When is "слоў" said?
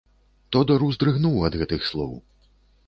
1.93-2.13